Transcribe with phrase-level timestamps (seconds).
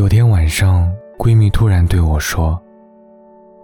[0.00, 2.58] 有天晚上，闺蜜突然对我说：“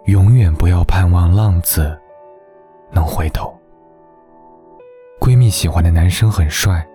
[0.04, 1.98] 永远不要盼望浪子
[2.90, 3.58] 能回头。”
[5.18, 6.86] 闺蜜喜欢的男生很帅，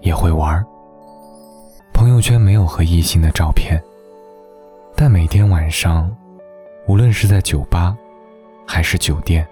[0.00, 0.66] 也会玩儿。
[1.94, 3.80] 朋友圈没有和异性的照片，
[4.96, 6.12] 但每天晚上，
[6.88, 7.96] 无论是在酒吧，
[8.66, 9.46] 还是酒店，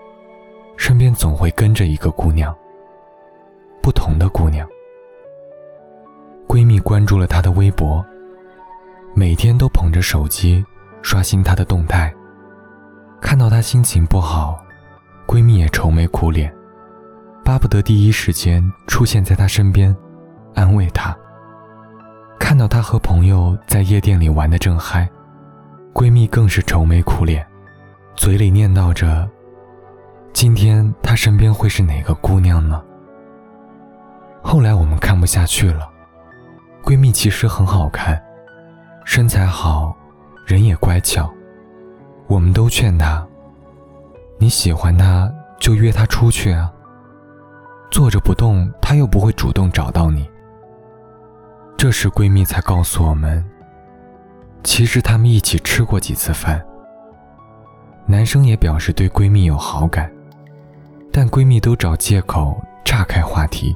[0.77, 2.53] 身边总会跟着一个姑娘。
[3.81, 4.69] 不同的姑娘。
[6.49, 8.05] 闺蜜关注了他的微博，
[9.15, 10.65] 每天都捧着手机
[11.03, 12.15] 刷新他的动态。
[13.21, 14.59] 看到他心情不好，
[15.27, 16.55] 闺蜜也愁眉苦脸，
[17.45, 19.95] 巴不得第一时间出现在他身边，
[20.55, 21.17] 安慰他。
[22.39, 25.09] 看到他和朋友在夜店里玩得正嗨，
[25.93, 27.45] 闺蜜更是愁眉苦脸，
[28.15, 29.29] 嘴里念叨着
[30.33, 32.81] ：“今天他身边会是哪个姑娘呢？”
[34.41, 35.91] 后来我们看不下去了，
[36.85, 38.23] 闺蜜其实很好看，
[39.11, 39.97] 身材好，
[40.45, 41.33] 人也乖巧，
[42.27, 43.27] 我们都劝她
[44.37, 46.71] ：“你喜欢他就约他出去啊，
[47.91, 50.29] 坐着不动他又不会主动找到你。”
[51.79, 53.43] 这时，闺蜜才告诉我们，
[54.63, 56.63] 其实他们一起吃过几次饭。
[58.05, 60.13] 男生也表示对闺蜜有好感，
[61.11, 63.75] 但闺蜜都找借口岔开话题。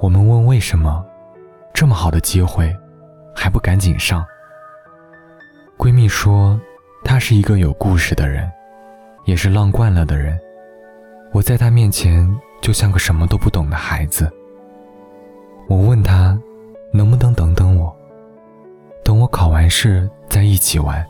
[0.00, 1.06] 我们问为什么，
[1.72, 2.76] 这么好的机会，
[3.36, 4.26] 还不赶紧上？
[5.76, 6.58] 闺蜜说，
[7.04, 8.50] 她是一个有故事的人，
[9.26, 10.36] 也是浪惯了的人。
[11.32, 12.26] 我在她面前
[12.62, 14.28] 就像个什么都不懂的孩子。
[15.68, 16.36] 我问她。
[16.92, 17.94] 能不能等等我？
[19.04, 21.04] 等我考完试再一起玩，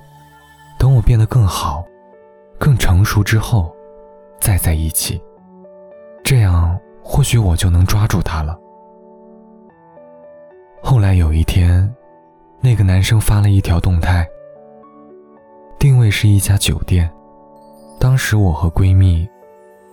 [0.80, 1.84] 等我变得更好、
[2.58, 3.72] 更成熟之后，
[4.40, 5.22] 再在一起。
[6.24, 8.58] 这样或许我就能抓住她了。
[10.82, 11.88] 后来有一天，
[12.66, 14.28] 那个男生发了一条动态，
[15.78, 17.08] 定位是一家酒店。
[18.00, 19.24] 当时我和闺蜜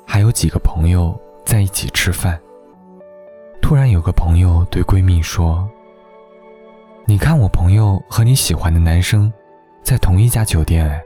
[0.07, 1.15] 还有几个朋友
[1.45, 2.41] 在一起吃饭。
[3.61, 5.69] 突然有个朋友对闺蜜说。
[7.05, 9.31] 你看，我朋友和你喜欢的男生，
[9.83, 10.83] 在同一家酒店。
[10.89, 10.99] 哎，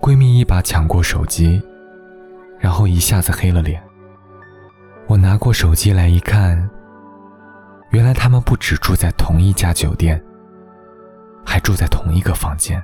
[0.00, 1.62] 闺蜜一把抢过手机，
[2.58, 3.82] 然后一下子黑了脸。
[5.08, 6.70] 我拿过手机来一看，
[7.90, 10.18] 原来他们不止住在同一家酒店，
[11.44, 12.82] 还住在同一个房间。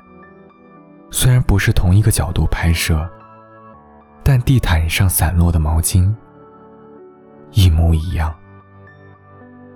[1.11, 3.09] 虽然不是同一个角度拍摄，
[4.23, 6.15] 但地毯上散落的毛巾
[7.53, 8.35] 一模一样。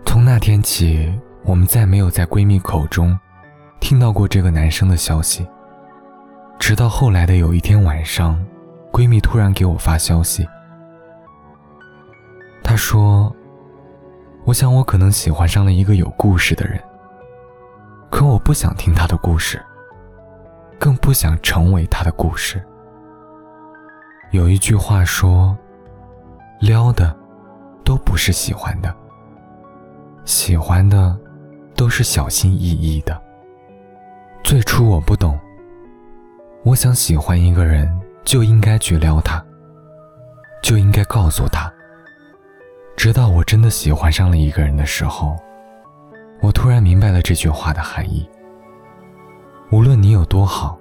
[0.04, 1.12] 从那天起。
[1.46, 3.20] 我们再没有在闺蜜口中
[3.78, 5.46] 听到过这个男生的消息，
[6.58, 8.42] 直到后来的有一天晚上，
[8.90, 10.48] 闺蜜突然给我发消息，
[12.62, 13.30] 她说
[14.46, 16.82] ：“我想我可能喜欢上了一个有故事的人，
[18.14, 19.60] 可我不想听他的故事，
[20.78, 22.64] 更不想成为他的故事。”
[24.30, 25.58] 有一句话说
[26.62, 27.12] ：“撩的
[27.84, 28.94] 都不是喜欢的，
[30.24, 31.18] 喜欢的。”
[31.76, 33.20] 都是小心翼翼的。
[34.44, 35.36] 最初我不懂，
[36.62, 37.92] 我想喜欢一个人
[38.22, 39.44] 就应该去撩他，
[40.62, 41.68] 就应该告诉他。
[42.96, 45.36] 直到我真的喜欢上了一个人的时候，
[46.40, 48.28] 我突然明白了这句话的含义。
[49.70, 50.78] 无论你有多好，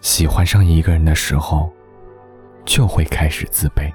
[0.00, 1.72] 喜欢上一个人的时候，
[2.64, 3.92] 就会开始自卑。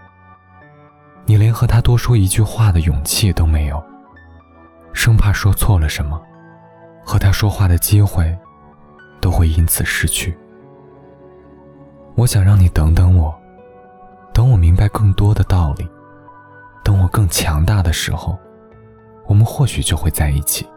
[1.26, 3.82] 你连和他多说一句话的勇气都没有。
[4.94, 6.22] 生怕说错了什么，
[7.04, 8.38] 和他说话的机会
[9.20, 10.38] 都会因此失去。
[12.16, 13.34] 我想让你等等我，
[14.34, 15.88] 等我明白更多的道理，
[16.84, 18.38] 等我更强大的时候，
[19.26, 20.68] 我们或许就会在一起。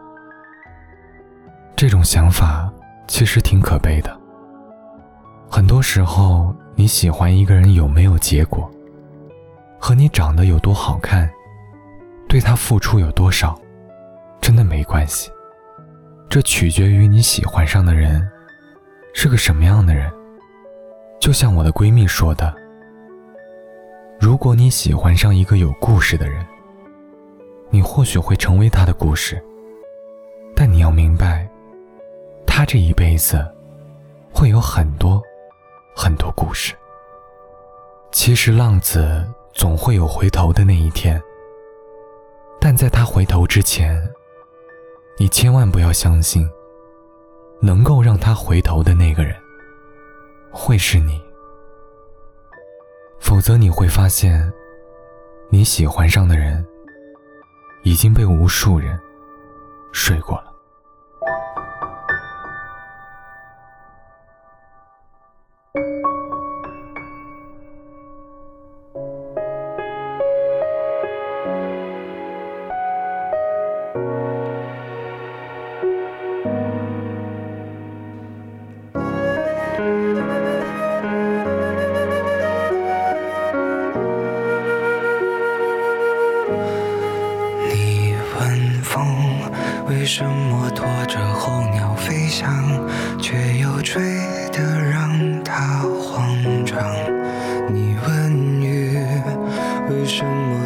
[1.75, 2.71] 这种想法
[3.07, 4.17] 其实挺可悲的。
[5.49, 8.69] 很多时候，你喜欢一个人有没有结果，
[9.79, 11.29] 和你长得有多好看，
[12.27, 13.57] 对他付出有多少。
[14.41, 15.31] 真的没关系，
[16.29, 18.27] 这取决于你喜欢上的人
[19.13, 20.11] 是个什么样的人。
[21.19, 22.53] 就像我的闺蜜说的
[24.19, 26.45] ：“如果你喜欢上一个有故事的人，
[27.75, 29.43] 你或许会成为他的故事，
[30.55, 31.45] 但你要明白，
[32.47, 33.45] 他这一辈子
[34.31, 35.21] 会有很多
[35.93, 36.73] 很多故事。
[38.13, 41.21] 其实浪子总会有回头的那一天，
[42.61, 44.01] 但在他回头之前。”
[45.19, 46.49] 你千万不要相信，
[47.61, 49.35] 能够让他回头的那个人
[50.49, 51.21] 会是你，
[53.19, 54.49] 否则你会发现，
[55.49, 56.65] 你喜欢上的人
[57.85, 58.99] 已经被无数人
[59.91, 60.51] 睡过了。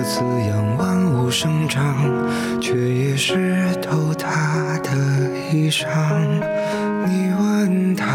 [0.10, 1.96] 滋养万物生长，
[2.60, 4.90] 却也湿透他的
[5.52, 5.86] 衣裳？
[7.06, 8.08] 你问他，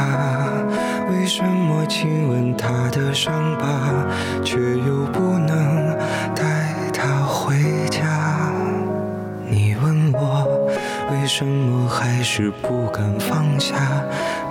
[1.09, 3.65] 为什么亲吻他的伤疤，
[4.45, 5.97] 却又不能
[6.35, 7.55] 带他回
[7.89, 8.51] 家？
[9.49, 10.69] 你问我，
[11.13, 13.77] 为什么还是不敢放下，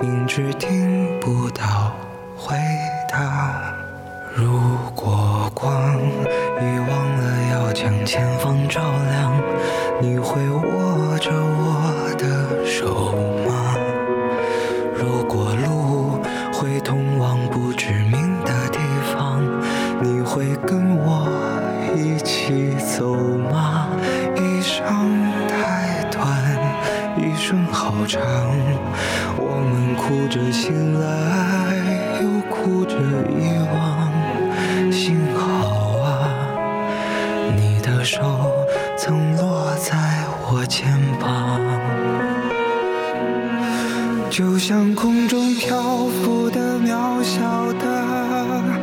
[0.01, 1.91] 明知听不到
[7.93, 9.31] 将前方照亮，
[10.01, 13.13] 你会握着我的手
[13.45, 13.75] 吗？
[14.95, 16.19] 如果路
[16.51, 18.11] 会通往不知名
[18.43, 18.79] 的地
[19.13, 19.43] 方，
[20.01, 21.27] 你会跟我
[21.95, 23.15] 一起走
[23.51, 23.87] 吗？
[24.35, 24.83] 一生
[25.47, 26.27] 太短，
[27.17, 28.21] 一生好长，
[29.37, 31.05] 我们哭着醒来，
[32.21, 32.95] 又哭着
[33.29, 34.11] 遗忘。
[34.91, 35.62] 幸好，
[38.03, 38.21] 手
[38.97, 39.95] 曾落在
[40.49, 40.85] 我肩
[41.19, 41.59] 膀。
[44.29, 48.82] 就像空中漂浮的渺小的